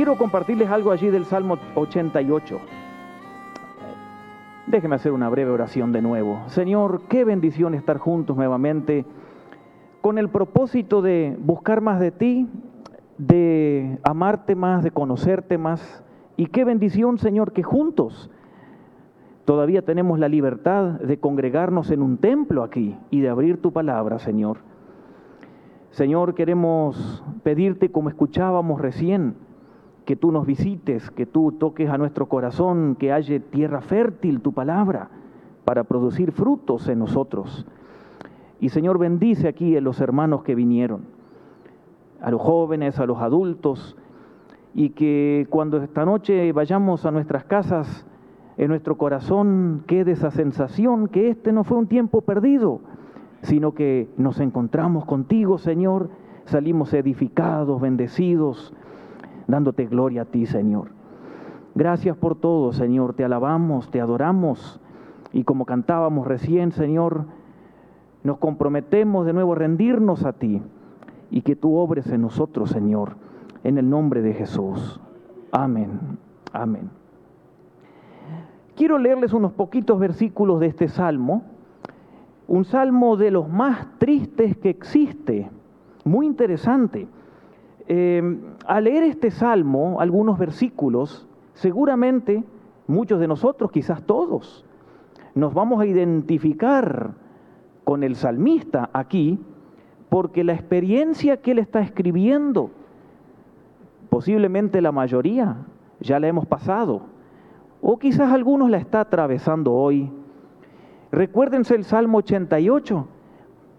[0.00, 2.58] Quiero compartirles algo allí del Salmo 88.
[4.66, 6.40] Déjeme hacer una breve oración de nuevo.
[6.46, 9.04] Señor, qué bendición estar juntos nuevamente
[10.00, 12.48] con el propósito de buscar más de ti,
[13.18, 16.02] de amarte más, de conocerte más.
[16.38, 18.30] Y qué bendición, Señor, que juntos
[19.44, 24.18] todavía tenemos la libertad de congregarnos en un templo aquí y de abrir tu palabra,
[24.18, 24.60] Señor.
[25.90, 29.49] Señor, queremos pedirte como escuchábamos recién,
[30.04, 34.52] que tú nos visites, que tú toques a nuestro corazón, que haya tierra fértil tu
[34.52, 35.10] palabra
[35.64, 37.66] para producir frutos en nosotros.
[38.60, 41.02] Y Señor, bendice aquí a los hermanos que vinieron,
[42.20, 43.96] a los jóvenes, a los adultos,
[44.74, 48.06] y que cuando esta noche vayamos a nuestras casas,
[48.56, 52.80] en nuestro corazón quede esa sensación que este no fue un tiempo perdido,
[53.42, 56.10] sino que nos encontramos contigo, Señor,
[56.44, 58.74] salimos edificados, bendecidos,
[59.50, 60.88] dándote gloria a ti, Señor.
[61.74, 63.14] Gracias por todo, Señor.
[63.14, 64.80] Te alabamos, te adoramos.
[65.32, 67.26] Y como cantábamos recién, Señor,
[68.24, 70.62] nos comprometemos de nuevo a rendirnos a ti
[71.30, 73.14] y que tú obres en nosotros, Señor,
[73.62, 75.00] en el nombre de Jesús.
[75.52, 76.18] Amén.
[76.52, 76.90] Amén.
[78.76, 81.44] Quiero leerles unos poquitos versículos de este salmo,
[82.48, 85.50] un salmo de los más tristes que existe,
[86.04, 87.06] muy interesante.
[87.92, 88.22] Eh,
[88.66, 92.44] al leer este salmo, algunos versículos, seguramente
[92.86, 94.64] muchos de nosotros, quizás todos,
[95.34, 97.14] nos vamos a identificar
[97.82, 99.40] con el salmista aquí,
[100.08, 102.70] porque la experiencia que él está escribiendo,
[104.08, 105.56] posiblemente la mayoría,
[105.98, 107.02] ya la hemos pasado,
[107.82, 110.12] o quizás algunos la está atravesando hoy.
[111.10, 113.08] Recuérdense el Salmo 88,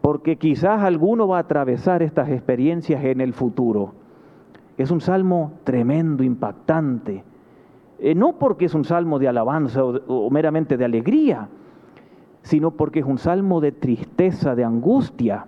[0.01, 4.00] porque quizás alguno va a atravesar estas experiencias en el futuro.
[4.81, 7.23] Es un salmo tremendo, impactante.
[7.99, 11.49] Eh, no porque es un salmo de alabanza o, meramente de alegría,
[12.41, 15.45] sino porque es un salmo de tristeza, de angustia.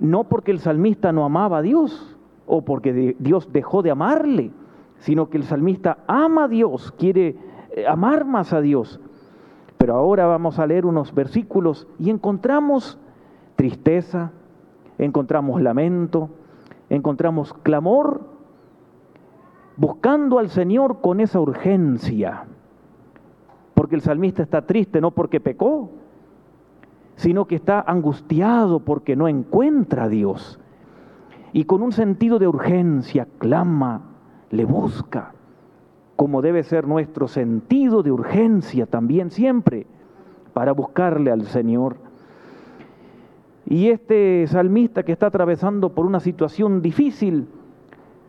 [0.00, 2.18] No porque el salmista no amaba a Dios
[2.48, 4.50] o porque Dios dejó de amarle,
[4.98, 7.36] sino que el salmista ama a Dios, quiere
[7.70, 8.98] eh, amar más a Dios.
[9.78, 12.98] Pero ahora vamos a leer unos versículos y encontramos
[13.54, 14.32] tristeza,
[14.98, 16.30] encontramos lamento,
[16.88, 18.29] encontramos clamor
[19.80, 22.44] buscando al Señor con esa urgencia.
[23.72, 25.88] Porque el salmista está triste no porque pecó,
[27.16, 30.60] sino que está angustiado porque no encuentra a Dios.
[31.54, 34.02] Y con un sentido de urgencia clama,
[34.50, 35.32] le busca,
[36.14, 39.86] como debe ser nuestro sentido de urgencia también siempre,
[40.52, 41.96] para buscarle al Señor.
[43.64, 47.48] Y este salmista que está atravesando por una situación difícil,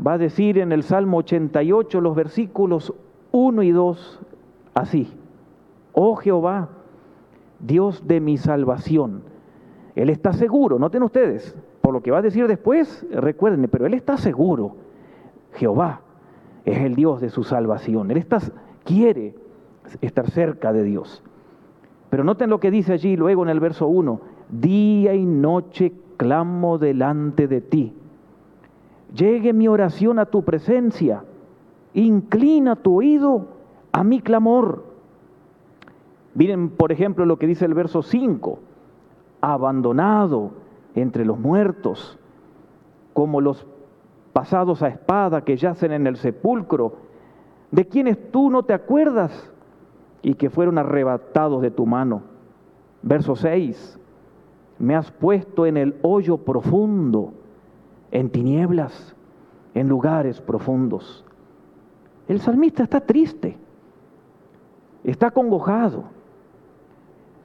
[0.06, 2.94] va a decir en el Salmo 88 los versículos
[3.32, 4.20] 1 y 2
[4.74, 5.14] así,
[5.94, 6.70] oh Jehová,
[7.60, 9.24] Dios de mi salvación.
[9.96, 13.94] Él está seguro, noten ustedes, por lo que va a decir después, recuerden, pero Él
[13.94, 14.76] está seguro.
[15.54, 16.02] Jehová
[16.66, 18.10] es el Dios de su salvación.
[18.10, 18.40] Él está,
[18.84, 19.36] quiere
[20.00, 21.24] estar cerca de Dios.
[22.10, 26.78] Pero noten lo que dice allí luego en el verso 1, día y noche clamo
[26.78, 27.94] delante de ti
[29.16, 31.24] Llegue mi oración a tu presencia.
[31.94, 33.48] Inclina tu oído
[33.92, 34.86] a mi clamor.
[36.34, 38.60] Miren, por ejemplo, lo que dice el verso 5.
[39.42, 40.52] Abandonado
[40.96, 42.18] entre los muertos,
[43.14, 43.66] como los
[44.32, 46.94] pasados a espada que yacen en el sepulcro,
[47.72, 49.52] de quienes tú no te acuerdas
[50.22, 52.22] y que fueron arrebatados de tu mano.
[53.02, 54.00] Verso 6.
[54.80, 57.34] Me has puesto en el hoyo profundo
[58.12, 59.16] en tinieblas,
[59.74, 61.26] en lugares profundos.
[62.28, 63.58] El salmista está triste,
[65.04, 66.04] está congojado.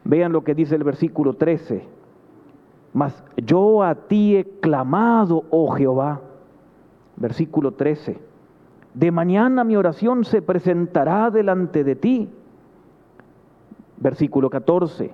[0.05, 1.85] Vean lo que dice el versículo 13.
[2.93, 6.21] Mas yo a ti he clamado, oh Jehová.
[7.17, 8.19] Versículo 13.
[8.95, 12.31] De mañana mi oración se presentará delante de ti.
[13.99, 15.13] Versículo 14.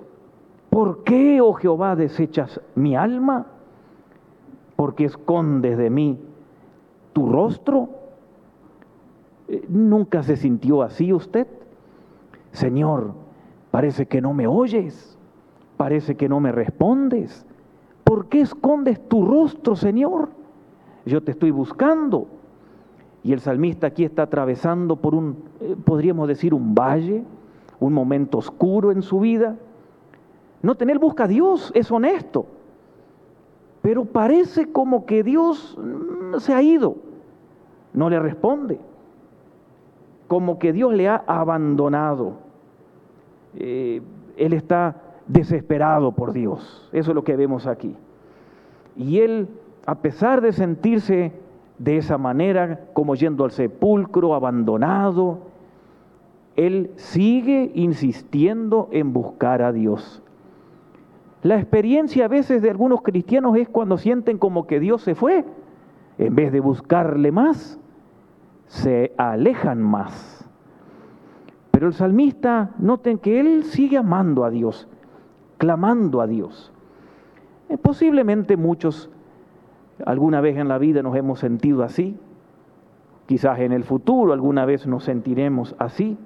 [0.69, 3.47] ¿Por qué, oh Jehová, desechas mi alma?
[4.83, 6.19] Porque escondes de mí
[7.13, 7.87] tu rostro?
[9.47, 11.47] Eh, ¿Nunca se sintió así usted?
[12.51, 13.13] Señor,
[13.71, 15.17] parece que no me oyes,
[15.77, 17.45] parece que no me respondes.
[18.03, 20.27] ¿Por qué escondes tu rostro, Señor?
[21.05, 22.27] Yo te estoy buscando.
[23.23, 27.23] Y el salmista aquí está atravesando por un, eh, podríamos decir, un valle,
[27.79, 29.55] un momento oscuro en su vida.
[30.61, 32.47] No tener busca a Dios, es honesto
[33.83, 35.77] pero parece como que Dios
[36.39, 36.95] se ha ido.
[37.93, 38.79] no le responde,
[40.27, 42.37] como que Dios le ha abandonado.
[43.55, 44.01] Eh,
[44.37, 44.95] él está
[45.27, 47.95] desesperado por Dios, eso es lo que vemos aquí.
[48.95, 49.49] Y él,
[49.85, 51.33] a pesar de sentirse
[51.77, 55.39] de esa manera, como yendo al sepulcro, abandonado,
[56.55, 60.22] él sigue insistiendo en buscar a Dios.
[61.43, 65.45] La experiencia a veces de algunos cristianos es cuando sienten como que Dios se fue.
[66.17, 67.79] En vez de buscarle más,
[68.67, 70.49] se alejan más.
[71.71, 74.87] Pero el salmista, noten que él sigue amando a Dios,
[75.57, 76.71] clamando a Dios.
[77.67, 79.09] Eh, posiblemente muchos
[80.05, 82.17] alguna vez en la vida nos hemos sentido así,
[83.25, 86.17] quizás en el futuro alguna vez nos sentiremos así,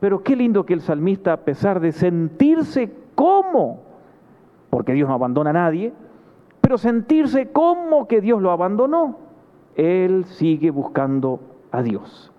[0.00, 3.83] pero qué lindo que el salmista, a pesar de sentirse como,
[4.74, 5.92] porque Dios no abandona a nadie,
[6.60, 9.18] pero sentirse como que Dios lo abandonó,
[9.76, 11.38] él sigue buscando
[11.70, 12.32] a Dios.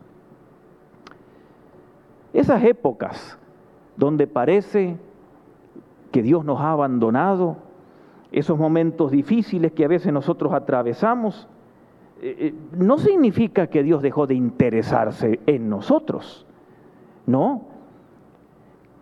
[2.34, 3.40] Esas épocas
[3.96, 4.98] donde parece
[6.12, 7.56] que Dios nos ha abandonado,
[8.34, 11.48] esos momentos difíciles que a veces nosotros atravesamos,
[12.22, 16.46] eh, eh, no significa que Dios dejó de interesarse en nosotros.
[17.28, 17.62] No,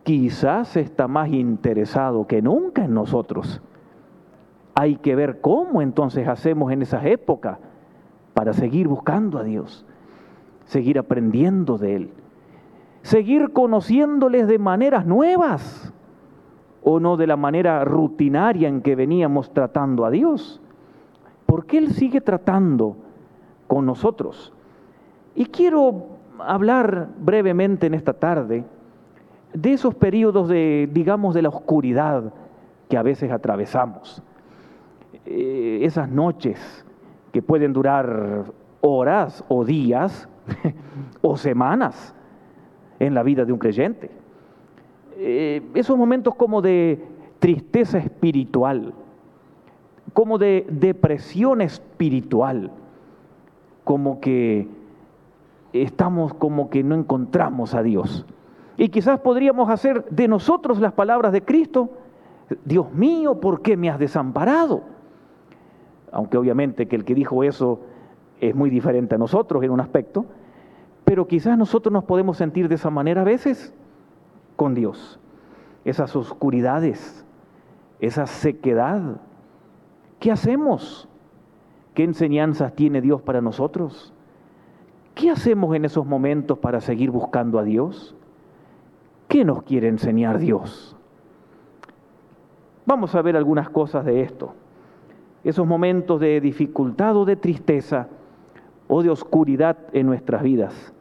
[0.03, 3.61] quizás está más interesado que nunca en nosotros.
[4.75, 7.57] Hay que ver cómo entonces hacemos en esas épocas
[8.33, 9.85] para seguir buscando a Dios,
[10.65, 12.09] seguir aprendiendo de Él,
[13.01, 15.93] seguir conociéndoles de maneras nuevas
[16.83, 20.61] o no de la manera rutinaria en que veníamos tratando a Dios.
[21.45, 22.97] Porque Él sigue tratando
[23.67, 24.51] con nosotros.
[25.35, 26.07] Y quiero
[26.39, 28.65] hablar brevemente en esta tarde
[29.53, 32.33] de esos periodos de, digamos, de la oscuridad
[32.89, 34.21] que a veces atravesamos.
[35.25, 36.85] Eh, esas noches
[37.31, 38.45] que pueden durar
[38.81, 40.27] horas o días
[41.21, 42.13] o semanas
[42.99, 44.11] en la vida de un creyente.
[45.17, 47.01] Eh, esos momentos como de
[47.39, 48.93] tristeza espiritual,
[50.13, 52.71] como de depresión espiritual,
[53.83, 54.67] como que
[55.73, 58.25] estamos como que no encontramos a Dios.
[58.77, 61.89] Y quizás podríamos hacer de nosotros las palabras de Cristo,
[62.65, 64.83] Dios mío, ¿por qué me has desamparado?
[66.11, 67.79] Aunque obviamente que el que dijo eso
[68.39, 70.25] es muy diferente a nosotros en un aspecto,
[71.05, 73.73] pero quizás nosotros nos podemos sentir de esa manera a veces
[74.55, 75.19] con Dios.
[75.85, 77.25] Esas oscuridades,
[77.99, 79.17] esa sequedad.
[80.19, 81.07] ¿Qué hacemos?
[81.93, 84.13] ¿Qué enseñanzas tiene Dios para nosotros?
[85.13, 88.15] ¿Qué hacemos en esos momentos para seguir buscando a Dios?
[89.33, 90.95] ¿Qué nos quiere enseñar Dios?
[92.85, 94.53] Vamos a ver algunas cosas de esto.
[95.43, 98.09] Esos momentos de dificultad o de tristeza
[98.87, 100.93] o de oscuridad en nuestras vidas.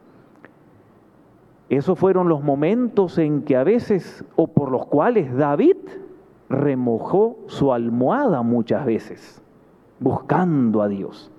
[1.69, 5.77] Esos fueron los momentos en que a veces, o por los cuales David
[6.49, 9.43] remojó su almohada muchas veces,
[9.99, 11.31] buscando a Dios.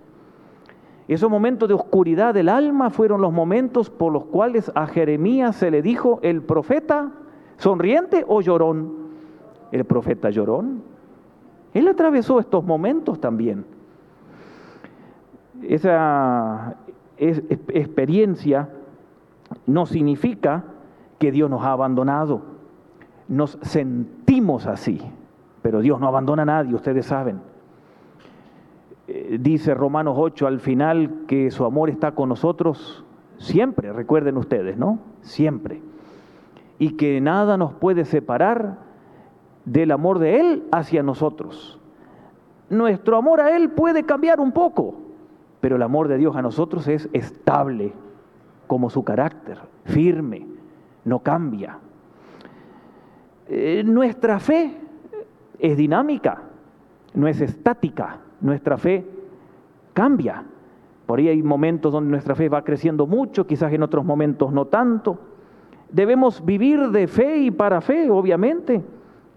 [1.06, 5.70] Esos momentos de oscuridad del alma fueron los momentos por los cuales a Jeremías se
[5.70, 7.12] le dijo el profeta
[7.58, 8.92] sonriente o llorón.
[9.70, 10.82] El profeta llorón.
[11.75, 13.66] Él atravesó estos momentos también.
[15.62, 16.76] Esa
[17.18, 18.68] experiencia
[19.66, 20.64] no significa
[21.18, 22.42] que Dios nos ha abandonado.
[23.28, 25.00] Nos sentimos así,
[25.62, 27.53] pero Dios no abandona a nadie, ustedes saben.
[29.06, 33.04] Eh, dice Romanos 8 al final que su amor está con nosotros
[33.38, 34.99] siempre, recuerden ustedes, ¿no?
[35.20, 35.82] Siempre.
[36.78, 38.78] Y que nada nos puede separar
[39.64, 41.78] del amor de Él hacia nosotros.
[42.70, 44.94] Nuestro amor a Él puede cambiar un poco,
[45.61, 47.92] pero el amor de Dios a nosotros es estable,
[48.66, 50.46] como su carácter, firme,
[51.04, 51.78] no cambia.
[53.46, 54.78] Eh, nuestra fe
[55.58, 56.42] es dinámica,
[57.12, 59.04] no es estática, nuestra fe
[59.94, 60.44] cambia.
[61.06, 64.66] Por ahí hay momentos donde nuestra fe va creciendo mucho, quizás en otros momentos no
[64.66, 65.18] tanto.
[65.90, 68.82] Debemos vivir de fe y para fe, obviamente.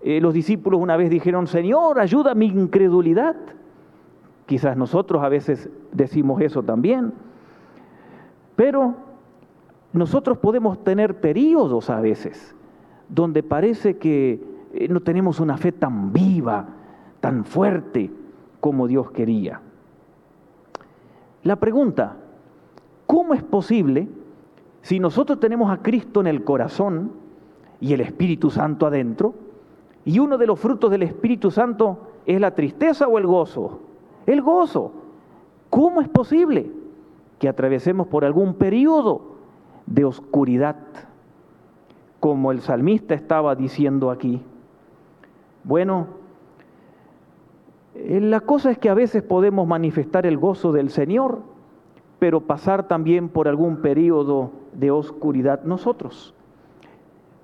[0.03, 3.35] Eh, los discípulos una vez dijeron, Señor, ayuda mi incredulidad.
[4.45, 7.13] Quizás nosotros a veces decimos eso también.
[8.57, 8.95] Pero
[9.93, 12.55] nosotros podemos tener periodos a veces
[13.07, 14.41] donde parece que
[14.73, 16.67] eh, no tenemos una fe tan viva,
[17.21, 18.11] tan fuerte
[18.59, 19.61] como Dios quería.
[21.43, 22.17] La pregunta,
[23.05, 24.07] ¿cómo es posible
[24.81, 27.11] si nosotros tenemos a Cristo en el corazón
[27.79, 29.33] y el Espíritu Santo adentro,
[30.05, 33.81] y uno de los frutos del Espíritu Santo es la tristeza o el gozo?
[34.25, 34.91] El gozo.
[35.69, 36.71] ¿Cómo es posible?
[37.39, 39.21] que atravesemos por algún periodo
[39.85, 40.77] de oscuridad,
[42.19, 44.41] como el salmista estaba diciendo aquí.
[45.63, 46.07] Bueno,
[48.05, 51.39] la cosa es que a veces podemos manifestar el gozo del Señor,
[52.19, 56.33] pero pasar también por algún periodo de oscuridad nosotros.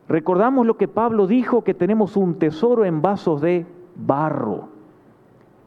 [0.07, 4.69] Recordamos lo que Pablo dijo, que tenemos un tesoro en vasos de barro.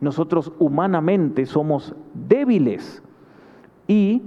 [0.00, 3.02] Nosotros humanamente somos débiles.
[3.88, 4.22] Y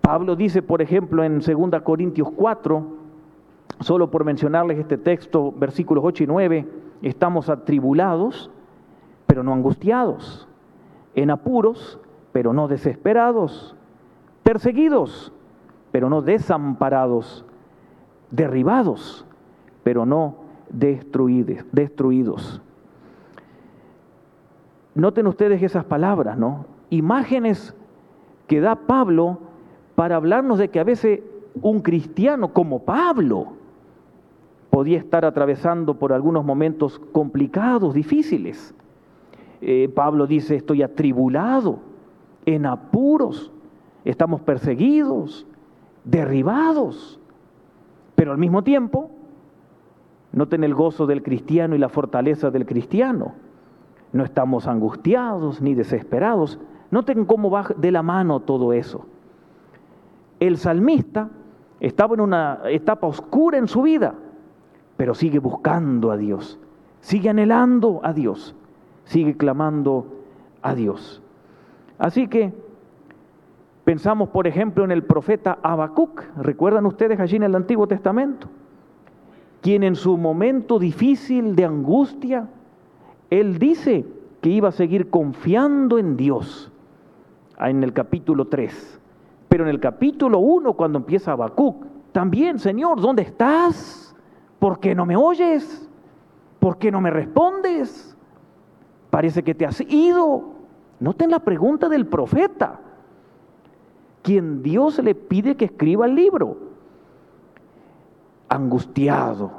[0.00, 2.86] Pablo dice, por ejemplo, en 2 Corintios 4,
[3.80, 6.68] solo por mencionarles este texto, versículos 8 y 9,
[7.02, 8.50] estamos atribulados,
[9.34, 10.46] pero no angustiados,
[11.16, 11.98] en apuros,
[12.30, 13.74] pero no desesperados,
[14.44, 15.32] perseguidos,
[15.90, 17.44] pero no desamparados,
[18.30, 19.26] derribados,
[19.82, 20.36] pero no
[20.68, 21.64] destruidos.
[21.72, 22.62] destruidos.
[24.94, 26.66] Noten ustedes esas palabras, ¿no?
[26.90, 27.74] Imágenes
[28.46, 29.40] que da Pablo
[29.96, 31.22] para hablarnos de que a veces
[31.60, 33.54] un cristiano como Pablo
[34.70, 38.72] podía estar atravesando por algunos momentos complicados, difíciles.
[39.60, 41.78] Eh, Pablo dice, estoy atribulado,
[42.46, 43.52] en apuros,
[44.04, 45.46] estamos perseguidos,
[46.04, 47.18] derribados,
[48.14, 49.10] pero al mismo tiempo,
[50.32, 53.34] noten el gozo del cristiano y la fortaleza del cristiano.
[54.12, 56.60] No estamos angustiados ni desesperados.
[56.90, 59.06] Noten cómo va de la mano todo eso.
[60.38, 61.30] El salmista
[61.80, 64.14] estaba en una etapa oscura en su vida,
[64.96, 66.58] pero sigue buscando a Dios,
[67.00, 68.54] sigue anhelando a Dios,
[69.04, 70.06] sigue clamando
[70.62, 71.22] a Dios.
[71.98, 72.52] Así que
[73.84, 78.48] pensamos, por ejemplo, en el profeta Habacuc, ¿recuerdan ustedes allí en el Antiguo Testamento?
[79.60, 82.48] Quien en su momento difícil de angustia,
[83.30, 84.04] él dice
[84.40, 86.70] que iba a seguir confiando en Dios
[87.58, 89.00] en el capítulo 3.
[89.48, 94.14] Pero en el capítulo 1, cuando empieza Habacuc, también, Señor, ¿dónde estás?
[94.58, 95.88] ¿Por qué no me oyes?
[96.58, 98.13] ¿Por qué no me respondes?
[99.14, 100.42] Parece que te has ido.
[100.98, 102.80] Noten la pregunta del profeta,
[104.22, 106.56] quien Dios le pide que escriba el libro.
[108.48, 109.52] Angustiado.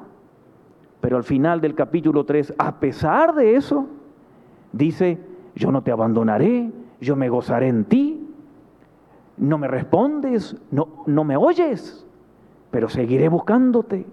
[1.00, 3.88] Pero al final del capítulo 3, a pesar de eso,
[4.74, 5.20] dice,
[5.56, 6.70] yo no te abandonaré,
[7.00, 8.28] yo me gozaré en ti.
[9.38, 12.06] No me respondes, no, no me oyes,
[12.72, 14.06] pero seguiré buscándote,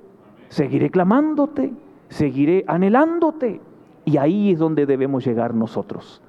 [0.50, 1.72] seguiré clamándote,
[2.10, 3.71] seguiré anhelándote.
[4.04, 6.20] Y ahí es donde debemos llegar nosotros.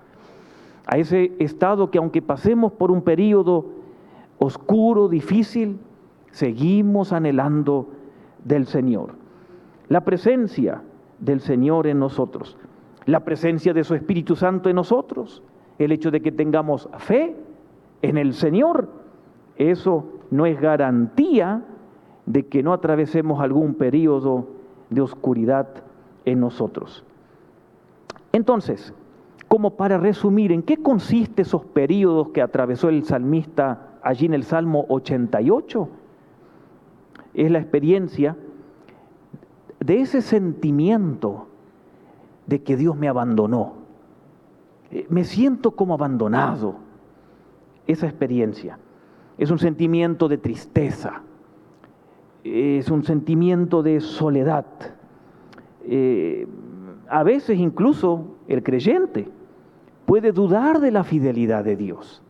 [0.85, 3.65] A ese estado que aunque pasemos por un periodo
[4.37, 5.79] oscuro, difícil,
[6.31, 7.89] seguimos anhelando
[8.43, 9.15] del Señor.
[9.87, 10.81] La presencia
[11.19, 12.57] del Señor en nosotros,
[13.05, 15.43] la presencia de su Espíritu Santo en nosotros,
[15.79, 17.35] el hecho de que tengamos fe
[18.01, 18.89] en el Señor,
[19.55, 21.63] eso no es garantía
[22.25, 24.47] de que no atravesemos algún periodo
[24.89, 25.67] de oscuridad
[26.25, 27.05] en nosotros.
[28.33, 28.93] Entonces,
[29.47, 34.43] como para resumir, ¿en qué consiste esos periodos que atravesó el salmista allí en el
[34.43, 35.87] Salmo 88?
[37.35, 38.35] Es la experiencia
[39.79, 41.47] de ese sentimiento
[42.47, 43.73] de que Dios me abandonó.
[44.89, 46.75] Eh, me siento como abandonado.
[47.85, 48.79] Esa experiencia
[49.37, 51.21] es un sentimiento de tristeza,
[52.43, 54.65] es un sentimiento de soledad.
[55.85, 56.47] Eh,
[57.13, 59.29] a veces incluso el creyente
[60.07, 62.23] puede dudar de la fidelidad de Dios,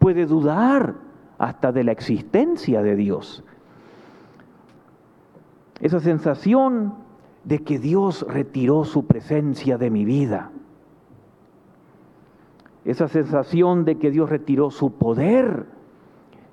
[0.00, 0.96] puede dudar
[1.38, 3.44] hasta de la existencia de Dios.
[5.80, 6.94] Esa sensación
[7.44, 10.50] de que Dios retiró su presencia de mi vida.
[12.84, 15.66] Esa sensación de que Dios retiró su poder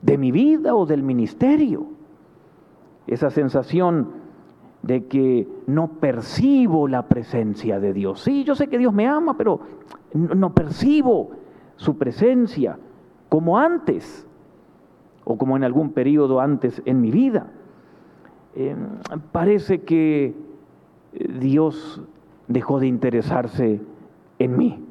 [0.03, 1.87] de mi vida o del ministerio.
[3.07, 4.24] Esa sensación
[4.85, 8.21] de que no percibo la presencia de Dios.
[8.21, 9.59] Sí, yo sé que Dios me ama, pero
[10.13, 11.31] no, percibo
[11.75, 12.77] su presencia
[13.27, 14.27] como antes
[15.23, 17.47] o como en algún periodo antes en mi vida.
[18.53, 18.77] Em,
[19.31, 20.35] parece que
[21.39, 22.03] Dios
[22.47, 23.81] dejó de interesarse
[24.37, 24.85] en mí.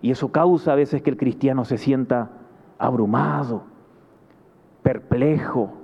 [0.00, 2.30] Y eso causa a veces que el cristiano se sienta
[2.78, 3.64] abrumado,
[4.82, 5.74] perplejo,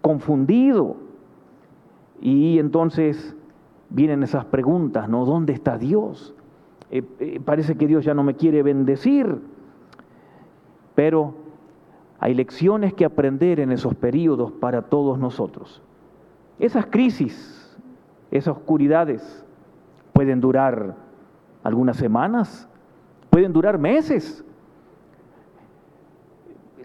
[0.00, 1.05] confundido.
[2.20, 3.36] Y entonces
[3.90, 5.24] vienen esas preguntas, ¿no?
[5.24, 6.34] ¿Dónde está Dios?
[6.90, 9.40] Eh, eh, parece que Dios ya no me quiere bendecir.
[10.94, 11.34] Pero
[12.18, 15.82] hay lecciones que aprender en esos periodos para todos nosotros.
[16.58, 17.56] Esas crisis
[18.30, 19.44] esas oscuridades
[20.12, 20.94] pueden durar
[21.62, 22.68] algunas semanas,
[23.30, 24.42] pueden durar meses.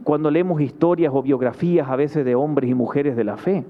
[0.03, 3.63] cuando leemos historias o biografías a veces de hombres y mujeres de la fe.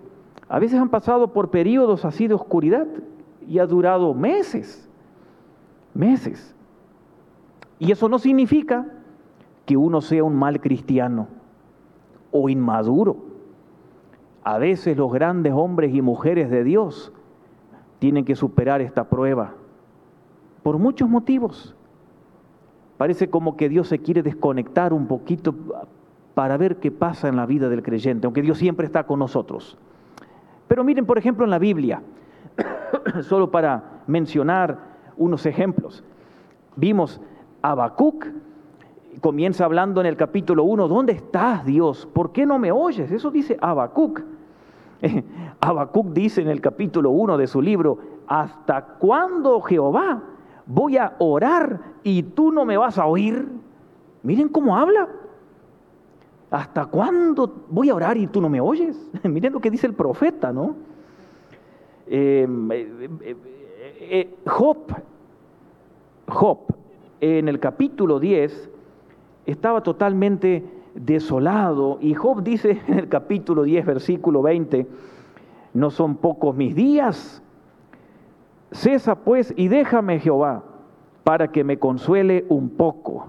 [0.48, 2.88] A veces han pasado por periodos así de oscuridad
[3.48, 4.90] y ha durado meses,
[5.94, 6.56] meses.
[7.80, 8.86] Y eso no significa
[9.66, 11.28] que uno sea un mal cristiano
[12.32, 13.18] o inmaduro.
[14.44, 17.14] A veces los grandes hombres y mujeres de Dios
[18.00, 19.54] tienen que superar esta prueba
[20.64, 21.76] por muchos motivos.
[22.98, 25.56] Parece como que Dios se quiere desconectar un poquito
[26.34, 29.78] para ver qué pasa en la vida del creyente, aunque Dios siempre está con nosotros.
[30.72, 32.02] Pero miren, por ejemplo, en la Biblia,
[33.24, 34.80] solo para mencionar
[35.18, 36.02] unos ejemplos,
[36.78, 37.20] vimos
[37.62, 38.26] Habacuc,
[39.20, 42.08] comienza hablando en el capítulo 1, ¿dónde estás Dios?
[42.14, 43.12] ¿Por qué no me oyes?
[43.12, 44.22] Eso dice Habacuc.
[45.60, 50.24] Habacuc dice en el capítulo 1 de su libro, ¿hasta cuándo Jehová
[50.66, 53.46] voy a orar y tú no me vas a oír?
[54.24, 55.10] Miren cómo habla.
[56.52, 59.10] ¿Hasta cuándo voy a orar y tú no me oyes?
[59.24, 60.76] Miren lo que dice el profeta, ¿no?
[62.08, 63.36] Em, eh, eh,
[64.02, 64.78] eh, Job,
[66.28, 66.60] Job,
[67.22, 68.70] en el capítulo 10,
[69.46, 74.86] estaba totalmente desolado y Job dice en el capítulo 10, versículo 20,
[75.74, 77.42] no son pocos mis días,
[78.72, 80.66] cesa pues y déjame Jehová
[81.24, 83.28] para que me consuele un poco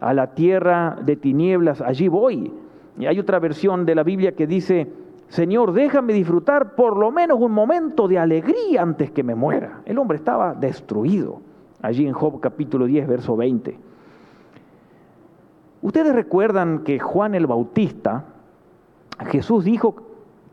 [0.00, 2.52] a la tierra de tinieblas, allí voy.
[2.98, 4.90] Y hay otra versión de la Biblia que dice,
[5.28, 9.82] Señor, déjame disfrutar por lo menos un momento de alegría antes que me muera.
[9.84, 11.40] El hombre estaba destruido,
[11.82, 13.78] allí en Job capítulo 10, verso 20.
[15.82, 18.24] Ustedes recuerdan que Juan el Bautista,
[19.26, 19.94] Jesús dijo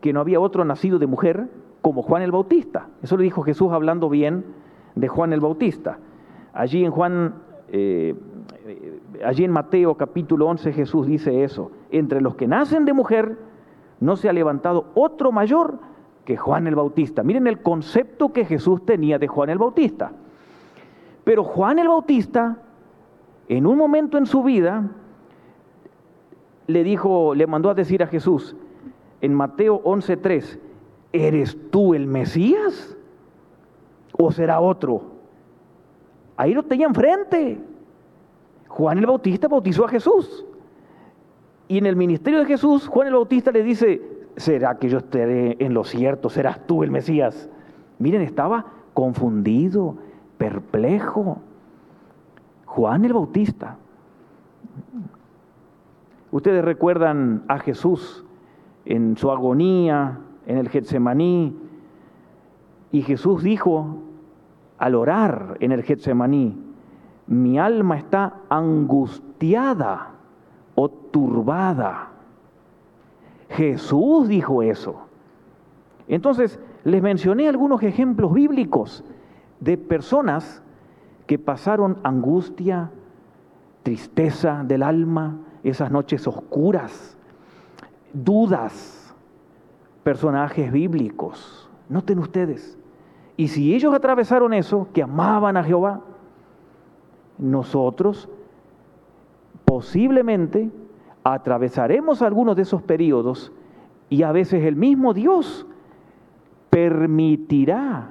[0.00, 1.48] que no había otro nacido de mujer
[1.82, 2.86] como Juan el Bautista.
[3.02, 4.44] Eso lo dijo Jesús hablando bien
[4.94, 5.98] de Juan el Bautista.
[6.52, 7.34] Allí en Juan
[7.68, 8.14] eh,
[9.24, 13.38] allí en Mateo capítulo 11 Jesús dice eso, entre los que nacen de mujer
[14.00, 15.78] no se ha levantado otro mayor
[16.24, 17.22] que Juan el Bautista.
[17.22, 20.12] Miren el concepto que Jesús tenía de Juan el Bautista.
[21.24, 22.58] Pero Juan el Bautista,
[23.48, 24.90] en un momento en su vida,
[26.66, 28.54] le dijo, le mandó a decir a Jesús
[29.20, 30.58] en Mateo 11:3,
[31.12, 32.96] ¿eres tú el Mesías?
[34.16, 35.02] ¿O será otro?
[36.36, 37.58] Ahí lo tenía enfrente.
[38.68, 40.44] Juan el Bautista bautizó a Jesús.
[41.66, 44.00] Y en el ministerio de Jesús, Juan el Bautista le dice,
[44.36, 46.30] ¿será que yo estaré en lo cierto?
[46.30, 47.48] ¿Serás tú el Mesías?
[47.98, 49.96] Miren, estaba confundido,
[50.38, 51.38] perplejo.
[52.64, 53.76] Juan el Bautista.
[56.30, 58.24] Ustedes recuerdan a Jesús
[58.84, 61.56] en su agonía, en el Getsemaní,
[62.92, 63.98] y Jesús dijo
[64.78, 66.67] al orar en el Getsemaní,
[67.28, 70.10] mi alma está angustiada
[70.74, 72.08] o turbada.
[73.50, 75.02] Jesús dijo eso.
[76.08, 79.04] Entonces, les mencioné algunos ejemplos bíblicos
[79.60, 80.62] de personas
[81.26, 82.90] que pasaron angustia,
[83.82, 87.18] tristeza del alma, esas noches oscuras,
[88.14, 89.14] dudas,
[90.02, 91.68] personajes bíblicos.
[91.90, 92.78] Noten ustedes.
[93.36, 96.00] Y si ellos atravesaron eso, que amaban a Jehová,
[97.38, 98.28] nosotros
[99.64, 100.70] posiblemente
[101.24, 103.52] atravesaremos algunos de esos periodos
[104.08, 105.66] y a veces el mismo Dios
[106.70, 108.10] permitirá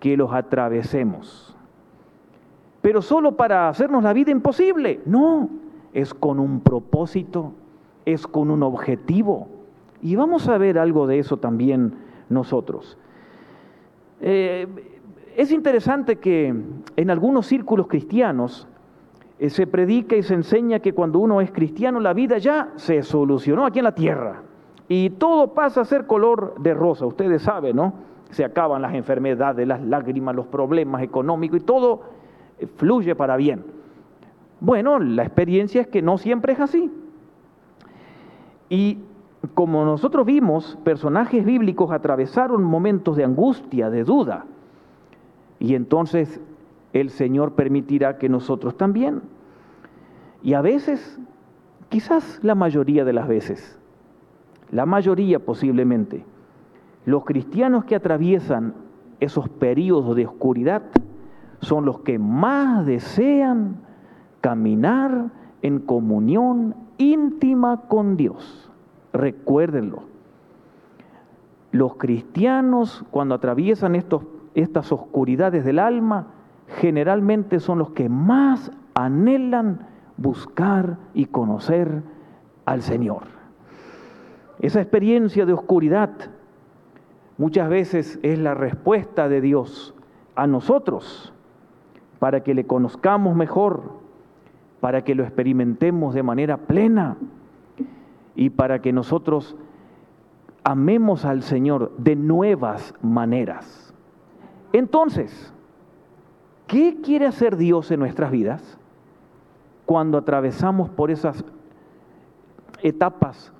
[0.00, 1.54] que los atravesemos.
[2.80, 5.00] Pero solo para hacernos la vida imposible.
[5.04, 5.50] No,
[5.92, 7.52] es con un propósito,
[8.04, 9.48] es con un objetivo.
[10.00, 11.94] Y vamos a ver algo de eso también
[12.28, 12.96] nosotros.
[14.20, 14.97] Eh,
[15.38, 16.52] es interesante que
[16.96, 18.66] en algunos círculos cristianos
[19.38, 23.04] eh, se predica y se enseña que cuando uno es cristiano la vida ya se
[23.04, 24.42] solucionó aquí en la tierra
[24.88, 27.06] y todo pasa a ser color de rosa.
[27.06, 27.92] Ustedes saben, ¿no?
[28.30, 32.00] Se acaban las enfermedades, las lágrimas, los problemas económicos y todo
[32.58, 33.64] eh, fluye para bien.
[34.58, 36.90] Bueno, la experiencia es que no siempre es así.
[38.68, 38.98] Y
[39.54, 44.44] como nosotros vimos, personajes bíblicos atravesaron momentos de angustia, de duda,
[45.60, 46.40] y entonces
[46.92, 49.22] el Señor permitirá que nosotros también.
[50.42, 51.18] Y a veces,
[51.88, 53.78] quizás la mayoría de las veces,
[54.70, 56.24] la mayoría posiblemente,
[57.04, 58.74] los cristianos que atraviesan
[59.20, 60.82] esos periodos de oscuridad
[61.60, 63.76] son los que más desean
[64.40, 65.30] caminar
[65.62, 68.70] en comunión íntima con Dios.
[69.12, 70.04] Recuérdenlo.
[71.72, 74.22] Los cristianos cuando atraviesan estos
[74.62, 76.26] estas oscuridades del alma
[76.80, 82.02] generalmente son los que más anhelan buscar y conocer
[82.64, 83.22] al Señor.
[84.58, 86.10] Esa experiencia de oscuridad
[87.38, 89.94] muchas veces es la respuesta de Dios
[90.34, 91.32] a nosotros
[92.18, 93.92] para que le conozcamos mejor,
[94.80, 97.16] para que lo experimentemos de manera plena
[98.34, 99.56] y para que nosotros
[100.64, 103.87] amemos al Señor de nuevas maneras.
[104.72, 105.52] Entonces,
[106.66, 108.78] ¿qué quiere hacer Dios en nuestras vidas
[109.86, 111.44] cuando atravesamos por esas
[112.82, 113.52] etapas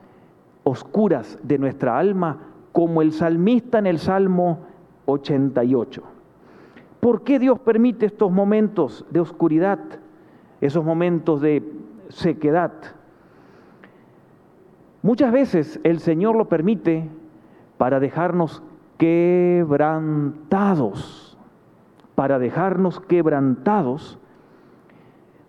[0.64, 2.38] oscuras de nuestra alma,
[2.73, 4.61] como el salmista en el Salmo
[5.07, 6.03] 88?
[7.01, 9.79] ¿Por qué Dios permite estos momentos de oscuridad,
[10.61, 11.62] esos momentos de
[12.09, 12.73] sequedad?
[15.01, 17.09] Muchas veces el Señor lo permite
[17.79, 18.62] para dejarnos
[18.98, 21.38] quebrantados,
[22.14, 24.18] para dejarnos quebrantados,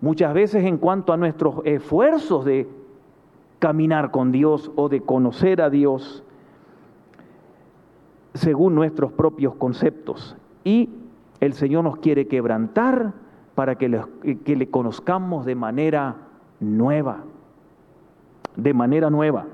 [0.02, 2.70] muchas veces en cuanto a nuestros esfuerzos de
[3.60, 6.24] caminar con Dios o de conocer a Dios
[8.34, 10.38] según nuestros propios conceptos.
[10.64, 10.90] Y
[11.42, 13.12] el Señor nos quiere quebrantar
[13.56, 14.02] para que le,
[14.46, 16.16] que le conozcamos de manera
[16.62, 17.24] nueva
[18.64, 19.46] de manera nueva.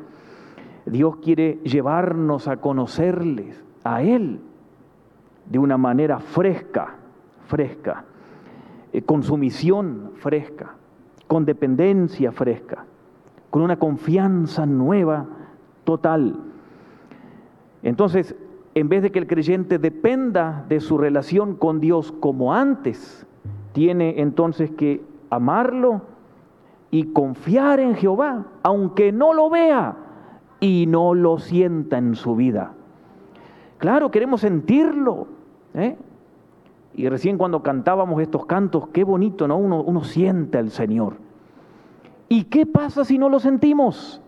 [0.86, 4.42] Dios quiere llevarnos a conocerles a Él
[5.50, 6.96] de una manera fresca,
[7.48, 8.04] fresca,
[8.92, 10.76] eh, con sumisión fresca,
[11.28, 12.84] con dependencia fresca,
[13.50, 15.26] con una confianza nueva,
[15.86, 16.36] total.
[17.84, 18.36] Entonces,
[18.74, 23.26] en vez de que el creyente dependa de su relación con Dios como antes,
[23.72, 26.02] tiene entonces que amarlo,
[26.96, 29.98] y confiar en Jehová, aunque no lo vea
[30.62, 32.75] y no lo sienta en su vida.
[33.78, 35.28] Claro, queremos sentirlo.
[35.74, 35.98] ¿eh?
[36.94, 39.58] Y recién cuando cantábamos estos cantos, qué bonito, ¿no?
[39.58, 41.18] Uno, uno siente al Señor.
[42.30, 44.22] ¿Y qué pasa si no lo sentimos?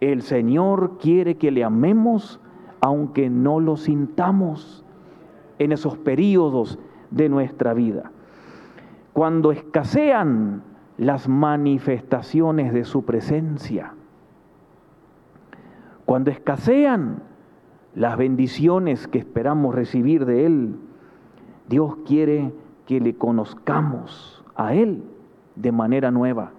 [0.00, 2.40] El Señor quiere que le amemos
[2.80, 4.84] aunque no lo sintamos
[5.58, 6.78] en esos periodos
[7.10, 8.12] de nuestra vida.
[9.12, 10.62] Cuando escasean
[10.98, 13.94] las manifestaciones de su presencia.
[16.04, 17.22] Cuando escasean
[17.94, 20.76] las bendiciones que esperamos recibir de Él,
[21.68, 22.52] Dios quiere
[22.86, 25.02] que le conozcamos a Él
[25.56, 26.52] de manera nueva.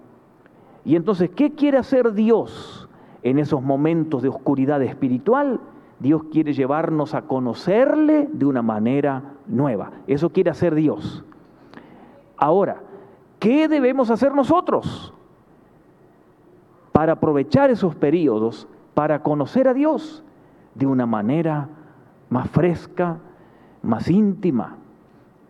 [0.84, 2.88] Y entonces, ¿qué quiere hacer Dios
[3.22, 5.60] en esos momentos de oscuridad espiritual?
[5.98, 9.90] Dios quiere llevarnos a conocerle de una manera nueva.
[10.06, 11.24] Eso quiere hacer Dios.
[12.36, 12.82] Ahora,
[13.40, 15.14] ¿Qué debemos hacer nosotros
[16.92, 20.22] para aprovechar esos periodos, para conocer a Dios
[20.74, 21.68] de una manera
[22.28, 23.18] más fresca,
[23.82, 24.76] más íntima?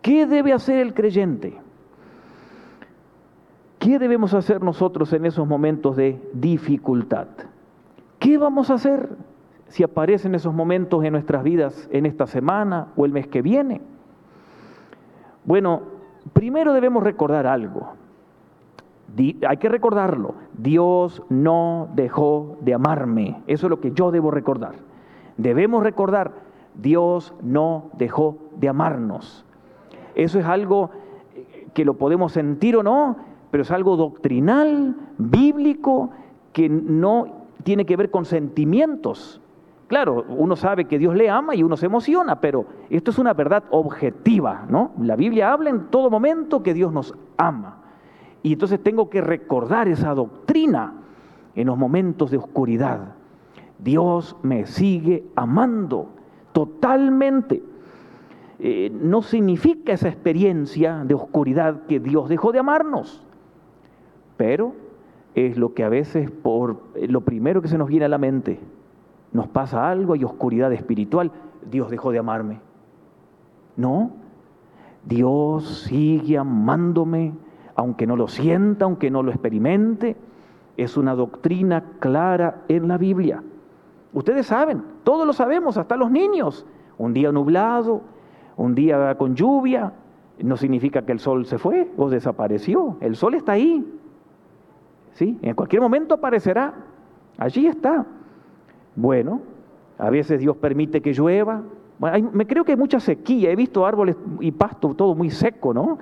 [0.02, 1.58] ¿Qué debe hacer el creyente?
[3.78, 7.28] ¿Qué debemos hacer nosotros en esos momentos de dificultad?
[8.18, 9.08] ¿Qué vamos a hacer
[9.68, 13.80] si aparecen esos momentos en nuestras vidas en esta semana o el mes que viene?
[15.44, 15.82] Bueno,
[16.34, 17.94] primero debemos recordar algo.
[19.16, 20.34] hay que recordarlo.
[20.56, 23.42] Dios no dejó de amarme.
[23.46, 24.74] Eso es lo que yo debo recordar.
[25.40, 26.32] Debemos recordar,
[26.74, 29.46] Dios no dejó de amarnos.
[30.14, 30.90] Eso es algo
[31.72, 33.16] que lo podemos sentir o no,
[33.50, 36.10] pero es algo doctrinal, bíblico,
[36.52, 39.40] que no tiene que ver con sentimientos.
[39.86, 43.32] Claro, uno sabe que Dios le ama y uno se emociona, pero esto es una
[43.32, 44.92] verdad objetiva, ¿no?
[45.00, 47.78] La Biblia habla en todo momento que Dios nos ama.
[48.42, 50.94] Y entonces tengo que recordar esa doctrina
[51.54, 53.14] en los momentos de oscuridad.
[53.82, 56.08] Dios me sigue amando
[56.52, 57.62] totalmente.
[58.58, 63.26] Eh, no significa esa experiencia de oscuridad que Dios dejó de amarnos,
[64.36, 64.74] pero
[65.34, 68.18] es lo que a veces por eh, lo primero que se nos viene a la
[68.18, 68.60] mente
[69.32, 71.30] nos pasa algo, hay oscuridad espiritual,
[71.70, 72.60] Dios dejó de amarme.
[73.76, 74.10] No,
[75.04, 77.32] Dios sigue amándome,
[77.76, 80.16] aunque no lo sienta, aunque no lo experimente.
[80.76, 83.42] Es una doctrina clara en la Biblia.
[84.12, 86.66] Ustedes saben, todos lo sabemos, hasta los niños.
[86.98, 88.02] Un día nublado,
[88.56, 89.92] un día con lluvia,
[90.38, 92.96] no significa que el sol se fue o desapareció.
[93.00, 93.86] El sol está ahí.
[95.12, 95.38] ¿Sí?
[95.42, 96.74] En cualquier momento aparecerá.
[97.38, 98.06] Allí está.
[98.96, 99.40] Bueno,
[99.98, 101.62] a veces Dios permite que llueva.
[102.32, 105.98] me creo que hay mucha sequía, he visto árboles y pasto todo muy seco, ¿no?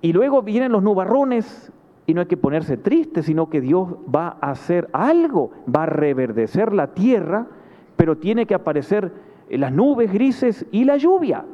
[0.00, 1.72] Y luego vienen los nubarrones
[2.08, 5.86] y no hay que ponerse triste, sino que Dios va a hacer algo, va a
[5.86, 7.48] reverdecer la tierra,
[7.96, 9.12] pero tiene que aparecer
[9.50, 11.44] las nubes grises y la lluvia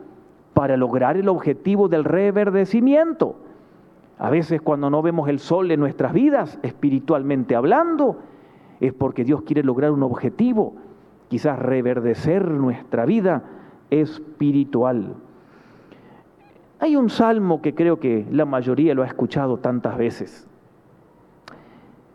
[0.55, 3.35] para lograr el objetivo del reverdecimiento.
[4.17, 8.21] A veces cuando no vemos el sol en nuestras vidas, espiritualmente hablando,
[8.79, 10.75] es porque Dios quiere lograr un objetivo,
[11.27, 13.43] quizás reverdecer nuestra vida
[13.91, 15.17] espiritual.
[16.85, 20.47] Hay un salmo que creo que la mayoría lo ha escuchado tantas veces.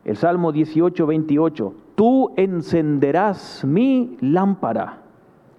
[0.06, 1.74] El Salmo 18, 28.
[1.96, 5.00] Tú encenderás mi lámpara.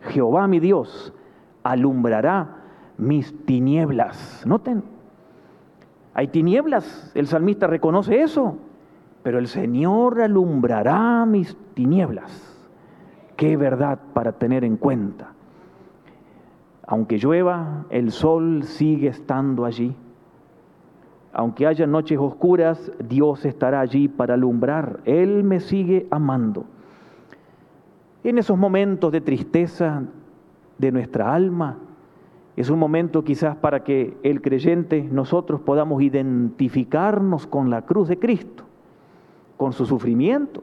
[0.03, 1.13] Jehová mi Dios
[1.65, 2.59] alumbrará
[2.99, 4.45] mis tinieblas.
[4.47, 4.85] Noten,
[6.15, 8.59] hay tinieblas, el salmista reconoce eso,
[9.25, 12.31] pero el Señor alumbrará mis tinieblas.
[13.35, 15.33] Qué verdad para tener en cuenta.
[16.91, 19.95] Aunque llueva, el sol sigue estando allí.
[21.33, 24.99] Aunque haya noches oscuras, Dios estará allí para alumbrar.
[25.05, 26.65] Él me sigue amando.
[28.25, 30.03] En esos momentos de tristeza
[30.79, 31.79] de nuestra alma,
[32.57, 38.19] es un momento quizás para que el creyente, nosotros podamos identificarnos con la cruz de
[38.19, 38.65] Cristo,
[39.57, 40.61] con su sufrimiento,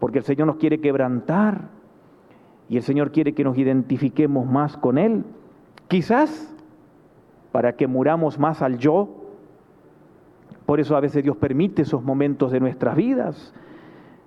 [0.00, 1.68] porque el Señor nos quiere quebrantar
[2.68, 5.24] y el Señor quiere que nos identifiquemos más con Él.
[5.88, 6.52] Quizás
[7.52, 9.08] para que muramos más al yo.
[10.66, 13.54] Por eso a veces Dios permite esos momentos de nuestras vidas.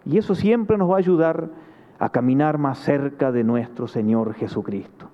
[0.06, 1.50] Y eso siempre nos va a ayudar
[2.00, 5.08] a caminar más cerca de nuestro Señor Jesucristo.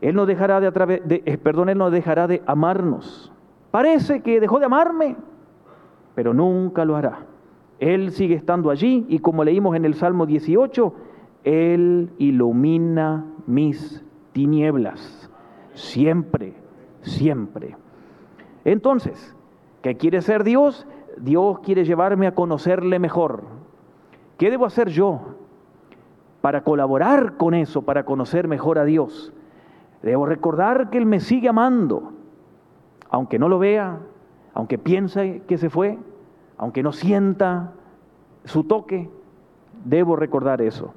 [0.00, 0.70] Él no dejará de,
[1.04, 3.32] de eh, Él no dejará de amarnos.
[3.72, 5.16] Parece que dejó de amarme,
[6.14, 7.26] pero nunca lo hará.
[7.80, 10.94] Él sigue estando allí y como leímos en el Salmo 18,
[11.48, 15.30] Él ilumina mis tinieblas.
[15.72, 16.52] Siempre,
[17.00, 17.74] siempre.
[18.66, 19.34] Entonces,
[19.80, 20.86] ¿qué quiere ser Dios?
[21.16, 23.44] Dios quiere llevarme a conocerle mejor.
[24.36, 25.36] ¿Qué debo hacer yo
[26.42, 29.32] para colaborar con eso, para conocer mejor a Dios?
[30.02, 32.12] Debo recordar que Él me sigue amando,
[33.08, 34.00] aunque no lo vea,
[34.52, 35.98] aunque piense que se fue,
[36.58, 37.72] aunque no sienta
[38.44, 39.08] su toque,
[39.86, 40.92] debo recordar eso.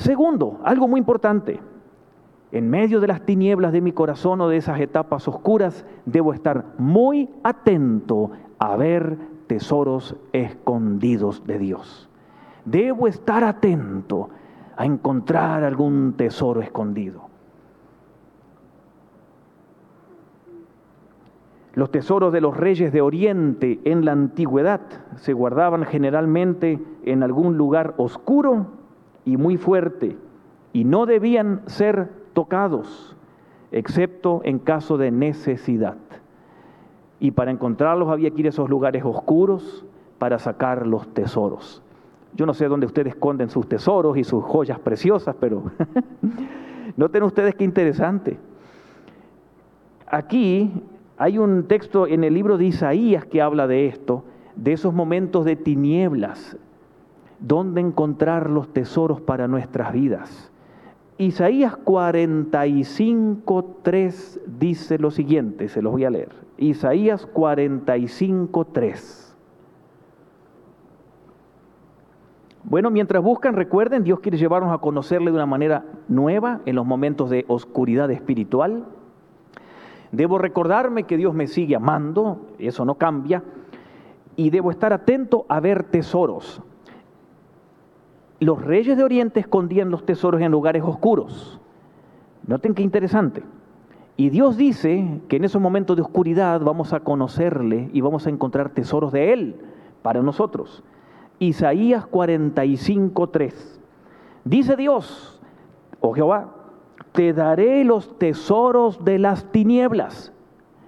[0.00, 1.60] Segundo, algo muy importante,
[2.52, 6.64] en medio de las tinieblas de mi corazón o de esas etapas oscuras, debo estar
[6.78, 12.08] muy atento a ver tesoros escondidos de Dios.
[12.64, 14.30] Debo estar atento
[14.74, 17.28] a encontrar algún tesoro escondido.
[21.74, 24.80] Los tesoros de los reyes de Oriente en la antigüedad
[25.16, 28.79] se guardaban generalmente en algún lugar oscuro
[29.24, 30.16] y muy fuerte
[30.72, 33.16] y no debían ser tocados,
[33.72, 35.96] excepto en caso de necesidad.
[37.18, 39.84] Y para encontrarlos había que ir a esos lugares oscuros
[40.18, 41.82] para sacar los tesoros.
[42.34, 45.64] Yo no sé dónde ustedes esconden sus tesoros y sus joyas preciosas, pero
[46.96, 48.38] noten ustedes qué interesante.
[50.06, 50.72] Aquí
[51.18, 54.24] hay un texto en el libro de Isaías que habla de esto,
[54.56, 56.56] de esos momentos de tinieblas,
[57.40, 60.50] donde encontrar los tesoros para nuestras vidas.
[61.18, 66.30] Isaías 45, 3 dice lo siguiente, se los voy a leer.
[66.56, 69.36] Isaías 45, 3.
[72.64, 76.86] Bueno, mientras buscan, recuerden, Dios quiere llevarnos a conocerle de una manera nueva en los
[76.86, 78.84] momentos de oscuridad espiritual.
[80.12, 83.42] Debo recordarme que Dios me sigue amando, eso no cambia,
[84.36, 86.62] y debo estar atento a ver tesoros.
[88.40, 91.60] Los reyes de Oriente escondían los tesoros en lugares oscuros.
[92.46, 93.42] Noten qué interesante.
[94.16, 98.30] Y Dios dice que en esos momentos de oscuridad vamos a conocerle y vamos a
[98.30, 99.56] encontrar tesoros de Él
[100.02, 100.82] para nosotros.
[101.38, 103.80] Isaías 45, 3.
[104.44, 105.40] Dice Dios,
[106.00, 106.54] oh Jehová,
[107.12, 110.32] te daré los tesoros de las tinieblas,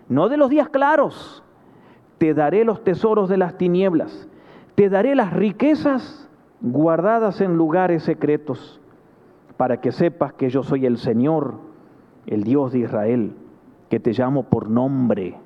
[0.09, 1.43] no de los días claros,
[2.19, 4.29] te daré los tesoros de las tinieblas,
[4.75, 6.31] te daré las riquezas
[6.63, 8.81] guardadas en lugares secretos,
[9.57, 11.55] para que sepas que yo soy el Señor,
[12.27, 13.33] el Dios de Israel,
[13.91, 15.37] que te llamo por nombre.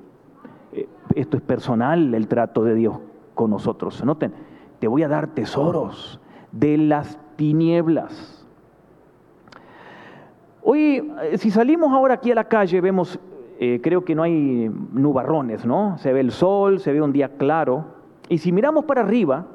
[0.71, 2.99] Eh, esto es personal, el trato de Dios
[3.33, 4.03] con nosotros.
[4.05, 4.33] Noten,
[4.79, 8.45] te voy a dar tesoros de las tinieblas.
[10.63, 13.19] Hoy, eh, si salimos ahora aquí a la calle, vemos,
[13.59, 15.97] eh, creo que no hay nubarrones, ¿no?
[15.97, 17.85] Se ve el sol, se ve un día claro.
[18.29, 19.47] Y si miramos para arriba,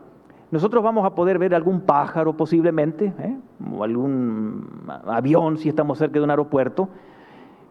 [0.53, 3.39] nosotros vamos a poder ver algún pájaro posiblemente, ¿eh?
[3.75, 6.91] o algún avión si estamos cerca de un aeropuerto.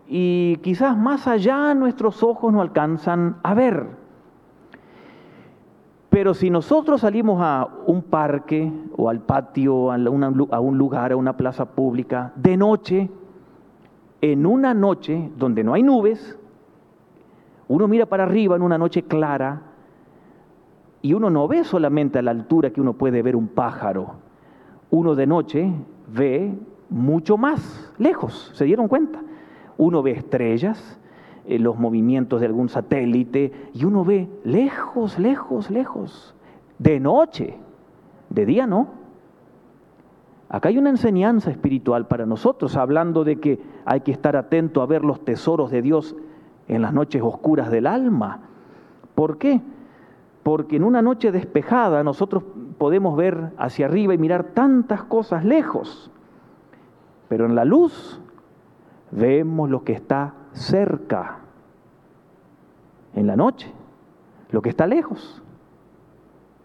[0.08, 3.86] Y quizás más allá nuestros ojos no alcanzan a ver.
[6.10, 11.38] Pero si nosotros salimos a un parque o al patio, a, un lugar, a una
[11.38, 13.12] plaza pública, de noche,
[14.22, 16.36] en una noche donde no hay nubes,
[17.68, 19.71] Uno mira para arriba en una noche clara
[21.02, 24.16] y uno no ve solamente a la altura que uno puede ver un pájaro.
[24.90, 25.72] Uno de noche
[26.08, 26.54] ve
[26.90, 29.22] mucho más lejos, ¿se dieron cuenta?
[29.78, 31.00] Uno ve estrellas,
[31.46, 36.36] eh, los movimientos de algún satélite y uno ve lejos, lejos, lejos.
[36.78, 37.58] De noche,
[38.30, 38.90] de día no.
[40.50, 44.86] Acá hay una enseñanza espiritual para nosotros, hablando de que hay que estar atento a
[44.86, 46.16] ver los tesoros de Dios
[46.68, 48.42] en las noches oscuras del alma.
[49.16, 49.62] ¿Por qué?
[50.44, 52.44] Porque en una noche despejada nosotros
[52.78, 56.12] podemos ver hacia arriba y mirar tantas cosas lejos,
[57.28, 58.20] pero en la luz
[59.12, 61.40] vemos lo que está cerca,
[63.14, 63.72] en la noche,
[64.50, 65.44] lo que está lejos,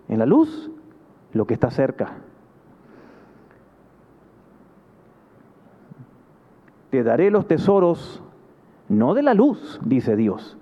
[0.08, 0.70] en la luz,
[1.32, 2.14] lo que está cerca.
[6.90, 8.22] Te daré los tesoros
[8.88, 10.56] no de la luz, dice Dios,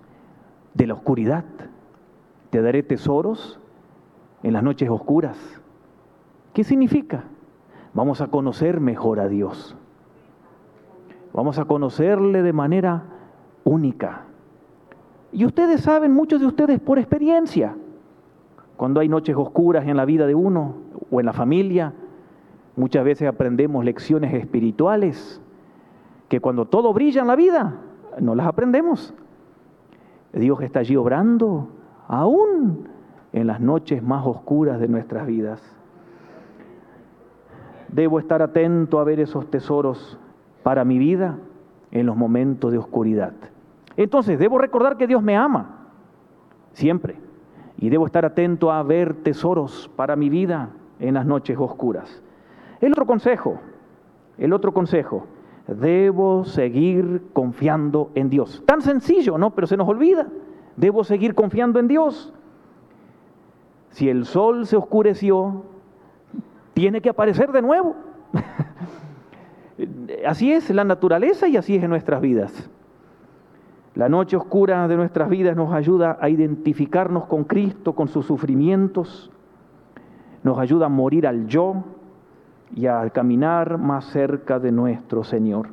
[0.72, 1.44] de la oscuridad.
[2.54, 3.58] Te daré tesoros
[4.44, 5.36] en las noches oscuras.
[6.52, 7.24] ¿Qué significa?
[7.94, 9.76] Vamos a conocer mejor a Dios.
[11.32, 13.06] Vamos a conocerle de manera
[13.64, 14.26] única.
[15.32, 17.74] Y ustedes saben, muchos de ustedes por experiencia,
[18.76, 20.76] cuando hay noches oscuras en la vida de uno
[21.10, 21.92] o en la familia,
[22.76, 25.42] muchas veces aprendemos lecciones espirituales
[26.28, 27.80] que cuando todo brilla en la vida,
[28.20, 29.12] no las aprendemos.
[30.32, 32.88] Dios está allí obrando aún
[33.32, 35.60] en las noches más oscuras de nuestras vidas.
[37.88, 40.18] Debo estar atento a ver esos tesoros
[40.62, 41.38] para mi vida
[41.90, 43.32] en los momentos de oscuridad.
[43.96, 45.88] Entonces, debo recordar que Dios me ama,
[46.72, 47.16] siempre.
[47.78, 52.22] Y debo estar atento a ver tesoros para mi vida en las noches oscuras.
[52.80, 53.60] El otro consejo,
[54.38, 55.26] el otro consejo,
[55.66, 58.62] debo seguir confiando en Dios.
[58.66, 59.50] Tan sencillo, ¿no?
[59.54, 60.28] Pero se nos olvida.
[60.76, 62.32] Debo seguir confiando en Dios.
[63.90, 65.64] Si el sol se oscureció,
[66.74, 67.94] tiene que aparecer de nuevo.
[70.26, 72.70] así es la naturaleza y así es en nuestras vidas.
[73.94, 79.30] La noche oscura de nuestras vidas nos ayuda a identificarnos con Cristo, con sus sufrimientos,
[80.42, 81.84] nos ayuda a morir al yo,
[82.74, 85.68] y a caminar más cerca de nuestro Señor.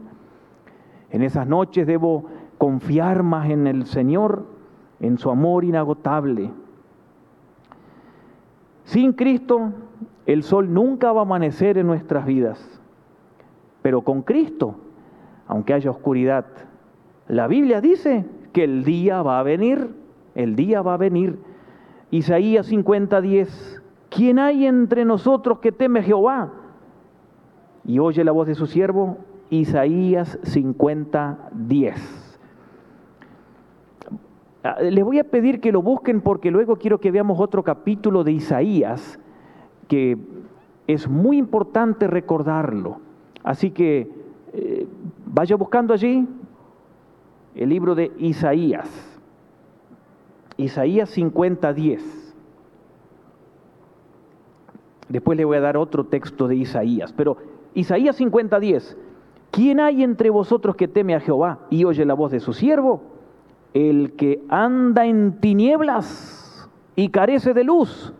[1.09, 2.25] En esas noches debo
[2.57, 4.45] confiar más en el Señor,
[5.01, 6.51] en su amor inagotable.
[8.85, 9.73] Sin Cristo,
[10.25, 12.81] el sol nunca va a amanecer en nuestras vidas,
[13.81, 14.75] pero con Cristo,
[15.47, 16.45] aunque haya oscuridad,
[17.27, 19.89] la Biblia dice que el día va a venir,
[20.35, 21.39] el día va a venir.
[22.11, 26.53] Isaías 50:10, ¿quién hay entre nosotros que teme a Jehová?
[27.85, 29.17] y oye la voz de su siervo,
[29.49, 31.95] Isaías 50, 10.
[31.95, 32.30] Ah,
[34.81, 38.33] les voy a pedir que lo busquen porque luego quiero que veamos otro capítulo de
[38.33, 39.19] Isaías
[39.87, 40.17] que
[40.87, 42.99] es muy importante recordarlo.
[43.43, 44.09] Así que
[44.53, 44.87] eh,
[45.25, 46.27] vaya buscando allí
[47.55, 48.89] el libro de Isaías.
[50.57, 52.35] Isaías 50, 10.
[55.09, 57.37] Después le voy a dar otro texto de Isaías, pero
[57.73, 58.95] Isaías 50:10.
[59.51, 63.01] ¿Quién hay entre vosotros que teme a Jehová y oye la voz de su siervo?
[63.73, 68.13] El que anda en tinieblas y carece de luz.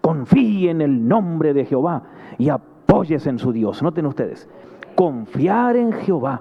[0.00, 2.02] Confíe en el nombre de Jehová
[2.38, 3.82] y apóyese en su Dios.
[3.82, 4.48] Noten ustedes,
[4.94, 6.40] confiar en Jehová.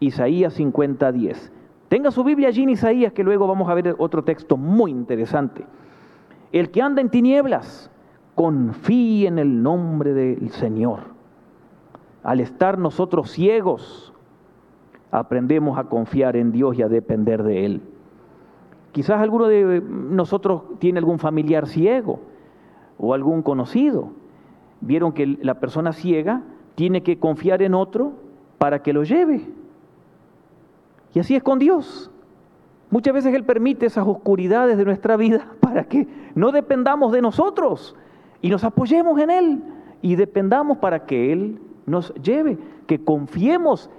[0.00, 1.50] Isaías 50:10.
[1.88, 5.64] Tenga su Biblia allí en Isaías, que luego vamos a ver otro texto muy interesante.
[6.50, 7.90] El que anda en tinieblas,
[8.34, 11.00] confíe en el nombre del Señor.
[12.22, 14.11] Al estar nosotros ciegos,
[15.12, 17.82] aprendemos a confiar en Dios y a depender de Él.
[18.90, 22.20] Quizás alguno de nosotros tiene algún familiar ciego
[22.98, 24.10] o algún conocido.
[24.80, 26.42] Vieron que la persona ciega
[26.74, 28.12] tiene que confiar en otro
[28.58, 29.46] para que lo lleve.
[31.14, 32.10] Y así es con Dios.
[32.90, 37.96] Muchas veces Él permite esas oscuridades de nuestra vida para que no dependamos de nosotros
[38.40, 39.62] y nos apoyemos en Él
[40.00, 43.90] y dependamos para que Él nos lleve, que confiemos.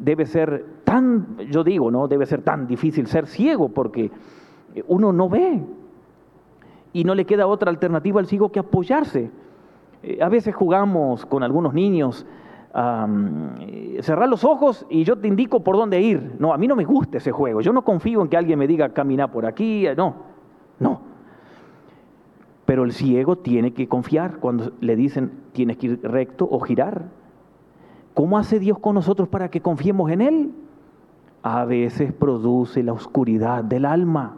[0.00, 4.10] Debe ser tan, yo digo, no debe ser tan difícil ser ciego porque
[4.88, 5.62] uno no ve
[6.92, 9.30] y no le queda otra alternativa al ciego que apoyarse.
[10.02, 12.26] Eh, a veces jugamos con algunos niños,
[12.72, 16.36] cerrar los ojos y yo te indico por dónde ir.
[16.38, 17.60] No, a mí no me gusta ese juego.
[17.60, 19.86] Yo no confío en que alguien me diga caminar por aquí.
[19.96, 20.14] No,
[20.78, 21.00] no.
[22.64, 27.06] Pero el ciego tiene que confiar cuando le dicen tienes que ir recto o girar.
[28.14, 30.50] ¿Cómo hace Dios con nosotros para que confiemos en Él?
[31.42, 34.36] a veces produce la oscuridad del alma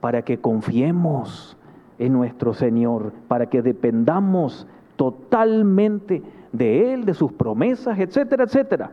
[0.00, 1.56] para que confiemos
[1.98, 8.90] en nuestro Señor, para que dependamos totalmente de Él, de sus promesas, etcétera, etcétera.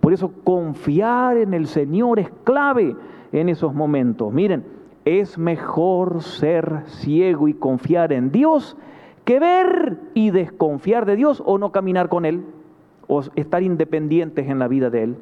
[0.00, 2.96] Por eso confiar en el Señor es clave
[3.32, 4.32] en esos momentos.
[4.32, 4.64] Miren,
[5.04, 8.76] es mejor ser ciego y confiar en Dios
[9.24, 12.44] que ver y desconfiar de Dios o no caminar con Él
[13.08, 15.16] o estar independientes en la vida de Él.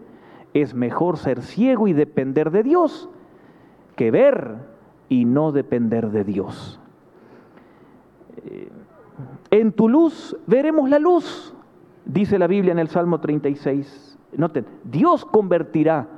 [0.52, 3.08] Es mejor ser ciego y depender de Dios
[3.94, 4.56] que ver
[5.08, 6.80] y no depender de Dios.
[8.44, 8.68] Eh,
[9.50, 11.54] en tu luz veremos la luz,
[12.04, 14.18] dice la Biblia en el Salmo 36.
[14.36, 16.08] Noten, Dios convertirá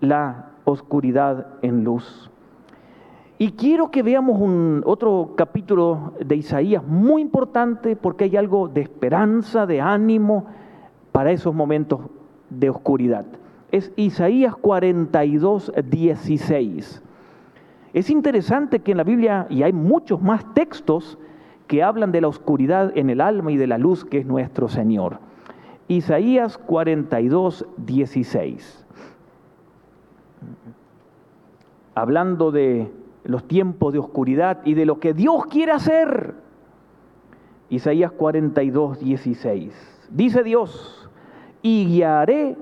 [0.00, 2.30] la oscuridad en luz.
[3.40, 8.80] Y quiero que veamos un, otro capítulo de Isaías muy importante porque hay algo de
[8.80, 10.46] esperanza, de ánimo
[11.12, 12.00] para esos momentos
[12.50, 13.26] de oscuridad.
[13.70, 17.02] Es Isaías 42, 16.
[17.92, 21.16] Es interesante que en la Biblia, y hay muchos más textos
[21.68, 24.66] que hablan de la oscuridad en el alma y de la luz que es nuestro
[24.68, 25.20] Señor.
[25.86, 28.84] Isaías 42, 16.
[31.94, 32.90] Hablando de
[33.28, 36.34] los tiempos de oscuridad y de lo que Dios quiere hacer.
[37.68, 40.08] Isaías 42, 16.
[40.10, 41.10] Dice Dios,
[41.60, 42.56] y guiaré,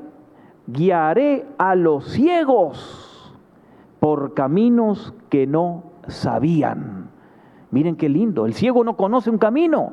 [0.67, 3.33] guiaré a los ciegos
[4.01, 7.11] por caminos que no sabían.
[7.71, 9.93] Miren qué lindo, el ciego no conoce un camino,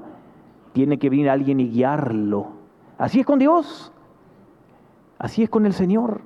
[0.73, 2.47] tiene que venir alguien y guiarlo.
[2.97, 3.93] Así es con Dios,
[5.19, 6.21] así es con el Señor.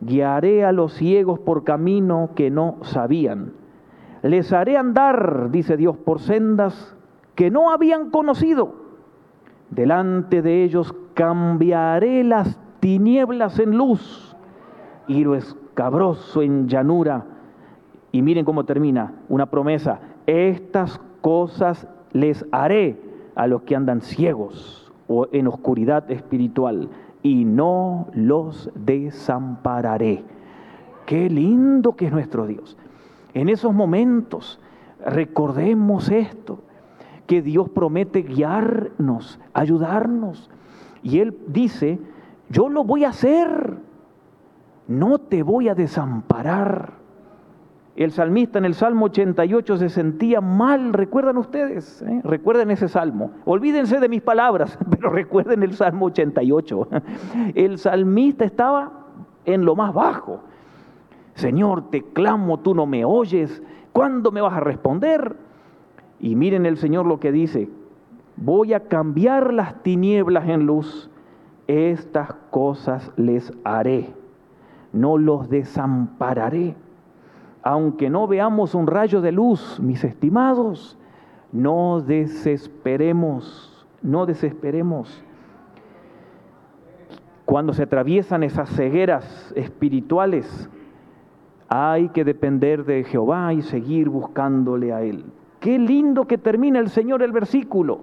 [0.00, 3.58] Guiaré a los ciegos por camino que no sabían.
[4.22, 6.96] Les haré andar, dice Dios, por sendas
[7.34, 8.74] que no habían conocido.
[9.70, 14.36] Delante de ellos cambiaré las tinieblas en luz
[15.06, 15.36] y lo
[15.74, 17.24] cabroso en llanura.
[18.12, 23.00] Y miren cómo termina, una promesa, estas cosas les haré
[23.34, 26.88] a los que andan ciegos o en oscuridad espiritual
[27.22, 30.24] y no los desampararé.
[31.06, 32.76] Qué lindo que es nuestro Dios.
[33.34, 34.60] En esos momentos
[35.04, 36.62] recordemos esto,
[37.26, 40.50] que Dios promete guiarnos, ayudarnos.
[41.02, 42.00] Y Él dice,
[42.48, 43.78] yo lo voy a hacer
[44.90, 46.94] no te voy a desamparar.
[47.94, 52.20] El salmista en el Salmo 88 se sentía mal, recuerdan ustedes, ¿Eh?
[52.24, 53.30] recuerden ese salmo.
[53.44, 56.88] Olvídense de mis palabras, pero recuerden el Salmo 88.
[57.54, 59.06] El salmista estaba
[59.44, 60.40] en lo más bajo.
[61.34, 63.62] Señor, te clamo, tú no me oyes,
[63.92, 65.36] ¿cuándo me vas a responder?
[66.18, 67.68] Y miren el Señor lo que dice,
[68.36, 71.10] voy a cambiar las tinieblas en luz,
[71.66, 74.12] estas cosas les haré
[74.92, 76.74] no los desampararé.
[77.62, 80.98] Aunque no veamos un rayo de luz, mis estimados,
[81.52, 85.22] no desesperemos, no desesperemos.
[87.44, 90.70] Cuando se atraviesan esas cegueras espirituales,
[91.72, 95.24] hay que depender de Jehová y seguir buscándole a Él.
[95.60, 98.00] Qué lindo que termina el Señor el versículo.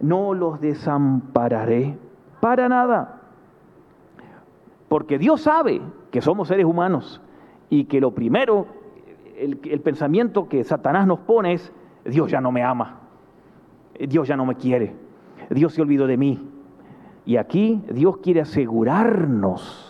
[0.00, 1.96] No los desampararé
[2.40, 3.20] para nada.
[4.88, 5.80] Porque Dios sabe
[6.10, 7.22] que somos seres humanos
[7.68, 8.66] y que lo primero,
[9.38, 11.72] el, pensamiento que Satanás nos pone es,
[12.04, 13.02] Dios ya no me ama,
[14.00, 14.96] Dios ya no me quiere,
[15.48, 16.44] Dios se olvidó de mí.
[17.24, 19.89] Y aquí Dios quiere asegurarnos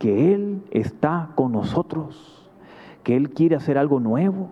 [0.00, 2.50] que Él está con nosotros,
[3.04, 4.48] que Él quiere hacer algo nuevo,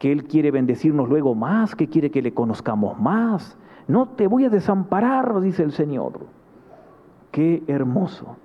[0.00, 3.56] que Él quiere bendecirnos luego más, que quiere que le conozcamos más.
[3.86, 6.26] No te voy a desamparar, dice el Señor.
[7.30, 8.36] Qué hermoso.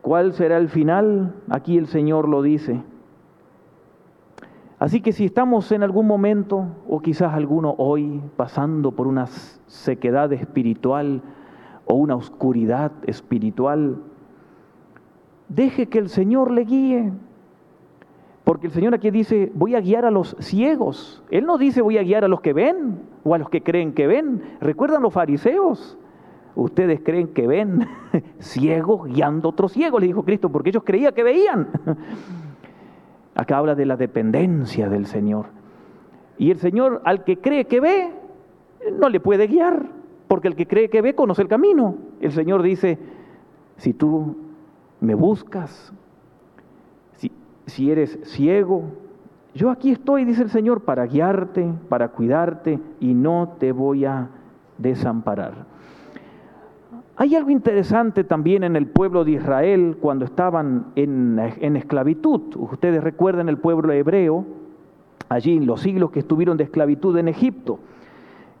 [0.00, 1.34] ¿Cuál será el final?
[1.50, 2.82] Aquí el Señor lo dice.
[4.78, 10.32] Así que si estamos en algún momento, o quizás alguno hoy, pasando por una sequedad
[10.32, 11.20] espiritual
[11.84, 13.98] o una oscuridad espiritual,
[15.48, 17.12] deje que el Señor le guíe.
[18.44, 21.22] Porque el Señor aquí dice, voy a guiar a los ciegos.
[21.30, 23.94] Él no dice voy a guiar a los que ven o a los que creen
[23.94, 24.42] que ven.
[24.60, 25.98] ¿Recuerdan los fariseos?
[26.56, 27.86] ustedes creen que ven
[28.38, 31.68] ciegos guiando a otros ciegos, le dijo Cristo, porque ellos creían que veían.
[33.34, 35.46] Acá habla de la dependencia del Señor.
[36.38, 38.10] Y el Señor al que cree que ve,
[38.98, 39.86] no le puede guiar,
[40.28, 41.96] porque el que cree que ve conoce el camino.
[42.20, 42.98] El Señor dice,
[43.76, 44.36] si tú
[45.04, 45.92] me buscas,
[47.16, 47.30] si,
[47.66, 48.84] si eres ciego,
[49.54, 54.28] yo aquí estoy, dice el Señor, para guiarte, para cuidarte y no te voy a
[54.78, 55.66] desamparar.
[57.16, 62.56] Hay algo interesante también en el pueblo de Israel cuando estaban en, en esclavitud.
[62.56, 64.44] Ustedes recuerdan el pueblo hebreo,
[65.28, 67.78] allí en los siglos que estuvieron de esclavitud en Egipto.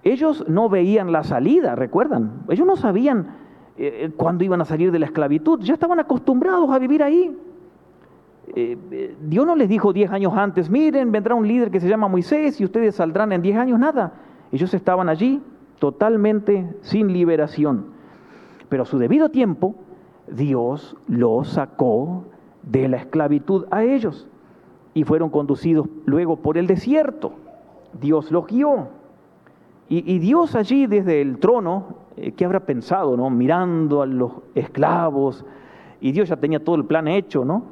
[0.04, 2.44] Ellos no veían la salida, recuerdan.
[2.48, 3.43] Ellos no sabían
[3.76, 5.60] eh, cuándo iban a salir de la esclavitud.
[5.60, 7.36] Ya estaban acostumbrados a vivir ahí.
[8.54, 11.88] Eh, eh, Dios no les dijo diez años antes, miren, vendrá un líder que se
[11.88, 14.12] llama Moisés y ustedes saldrán en diez años, nada.
[14.52, 15.40] Ellos estaban allí
[15.78, 17.86] totalmente sin liberación.
[18.68, 19.74] Pero a su debido tiempo,
[20.28, 22.24] Dios los sacó
[22.62, 24.28] de la esclavitud a ellos
[24.94, 27.32] y fueron conducidos luego por el desierto.
[28.00, 28.88] Dios los guió.
[29.86, 32.03] Y, Dios allí desde el trono, eh,
[32.36, 33.30] ¿qué habrá pensado, no?
[33.30, 35.44] Mirando a los esclavos,
[36.00, 37.64] y Dios ya tenía todo el plan hecho, ¿no?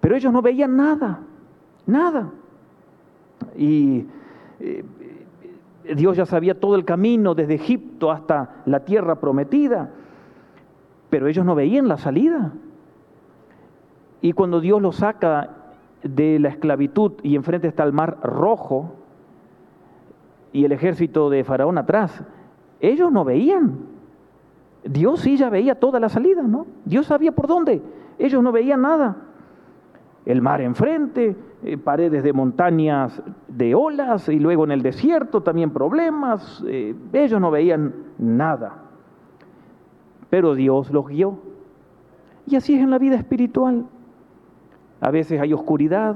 [0.00, 1.20] Pero ellos no veían nada,
[1.86, 2.30] nada.
[3.56, 4.06] Y
[4.60, 4.84] eh,
[5.94, 9.90] Dios ya sabía todo el camino desde Egipto hasta la tierra prometida,
[11.10, 12.52] pero ellos no veían la salida.
[14.22, 15.50] Y cuando Dios los saca
[16.02, 18.94] de la esclavitud y enfrente está el mar rojo
[20.52, 22.24] y el ejército de Faraón atrás,
[22.80, 23.78] ellos no veían.
[24.84, 26.66] Dios sí ya veía toda la salida, ¿no?
[26.84, 27.82] Dios sabía por dónde.
[28.18, 29.30] Ellos no veían nada
[30.24, 35.70] el mar enfrente, eh, paredes de montañas de olas y luego en el desierto también
[35.70, 36.62] problemas.
[36.66, 38.82] Eh, ellos no veían nada,
[40.28, 41.38] pero Dios los guió.
[42.46, 43.86] Y así es en la vida espiritual.
[45.00, 46.14] A veces hay oscuridad,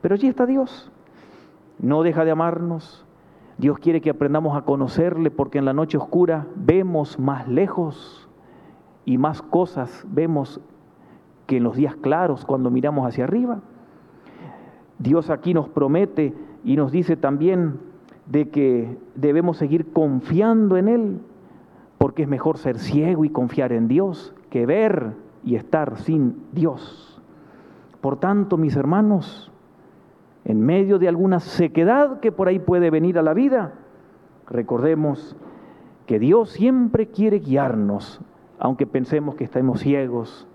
[0.00, 0.90] pero allí está Dios.
[1.78, 3.05] No deja de amarnos.
[3.58, 8.28] Dios quiere que aprendamos a conocerle porque en la noche oscura vemos más lejos
[9.04, 10.60] y más cosas vemos
[11.46, 13.60] que en los días claros, cuando miramos hacia arriba.
[14.98, 16.34] Dios aquí nos promete
[16.64, 17.78] y nos dice también
[18.26, 21.20] de que debemos seguir confiando en Él,
[21.98, 27.22] porque es mejor ser ciego y confiar en Dios que ver y estar sin Dios.
[28.00, 29.52] Por tanto, mis hermanos,
[30.46, 33.72] en medio de alguna sequedad que por ahí puede venir a la vida,
[34.48, 35.36] recordemos
[36.06, 38.20] que Dios siempre quiere guiarnos,
[38.60, 40.46] aunque pensemos que estemos ciegos,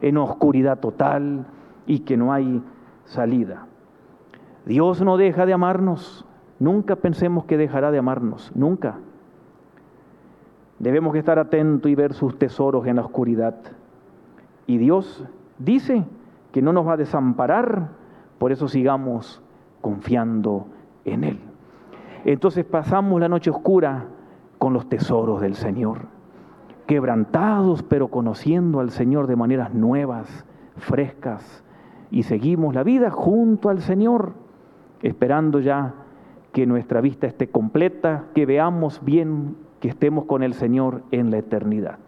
[0.00, 1.44] en oscuridad total
[1.86, 2.62] y que no hay
[3.04, 3.66] salida.
[4.64, 6.24] Dios no deja de amarnos,
[6.58, 8.96] nunca pensemos que dejará de amarnos, nunca.
[10.78, 13.56] Debemos estar atentos y ver sus tesoros en la oscuridad.
[14.66, 15.22] Y Dios
[15.58, 16.06] dice
[16.50, 17.90] que no nos va a desamparar,
[18.38, 19.42] por eso sigamos
[19.80, 20.66] confiando
[21.04, 21.40] en Él.
[22.24, 24.06] Entonces pasamos la noche oscura
[24.58, 26.14] con los tesoros del Señor
[26.86, 30.44] quebrantados, pero conociendo al Señor de maneras nuevas,
[30.76, 31.64] frescas,
[32.10, 34.34] y seguimos la vida junto al Señor,
[35.02, 35.94] esperando ya
[36.52, 41.38] que nuestra vista esté completa, que veamos bien, que estemos con el Señor en la
[41.38, 41.98] eternidad.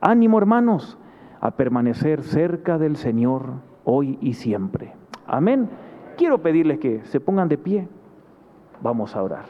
[0.00, 0.98] Ánimo, hermanos,
[1.40, 3.54] a permanecer cerca del Señor
[3.84, 4.92] hoy y siempre.
[5.26, 5.68] Amén.
[6.16, 7.88] Quiero pedirles que se pongan de pie.
[8.82, 9.46] Vamos a orar.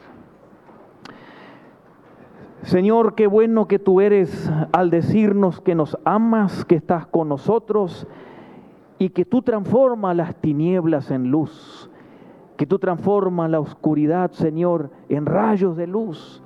[2.63, 8.07] Señor, qué bueno que tú eres al decirnos que nos amas, que estás con nosotros
[8.97, 11.91] y que tú transformas las tinieblas en luz,
[12.57, 16.41] que tú transformas la oscuridad, Señor, en rayos de luz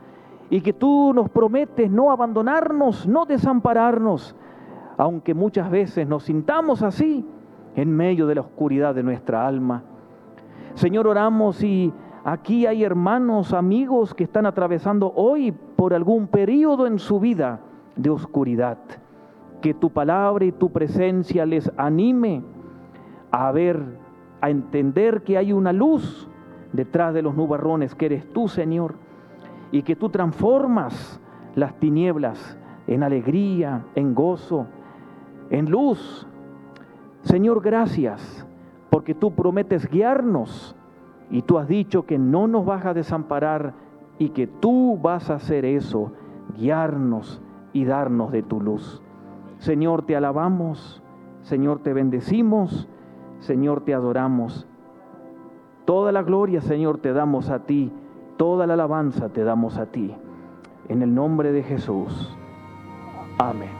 [0.49, 4.35] y que tú nos prometes no abandonarnos, no desampararnos,
[4.97, 7.25] aunque muchas veces nos sintamos así
[7.79, 9.83] en medio de la oscuridad de nuestra alma.
[10.75, 16.99] Señor, oramos y Aquí hay hermanos, amigos que están atravesando hoy por algún periodo en
[16.99, 17.61] su vida
[17.95, 18.77] de oscuridad.
[19.61, 22.43] Que tu palabra y tu presencia les anime
[23.31, 23.81] a ver,
[24.41, 26.27] a entender que hay una luz
[26.73, 28.95] detrás de los nubarrones, que eres tú, Señor,
[29.71, 31.21] y que tú transformas
[31.55, 32.57] las tinieblas
[32.87, 34.67] en alegría, en gozo,
[35.49, 36.27] en luz.
[37.23, 38.45] Señor, gracias,
[38.89, 40.75] porque tú prometes guiarnos
[41.29, 43.73] y tú has dicho que no nos vas a desamparar
[44.17, 46.11] y que tú vas a hacer eso,
[46.57, 47.41] guiarnos
[47.73, 49.01] y darnos de tu luz.
[49.59, 51.01] Señor, te alabamos,
[51.41, 52.87] Señor, te bendecimos,
[53.39, 54.67] Señor, te adoramos.
[55.85, 57.91] Toda la gloria, Señor, te damos a ti,
[58.37, 60.15] toda la alabanza te damos a ti.
[60.87, 62.35] En el nombre de Jesús.
[63.37, 63.78] Amén.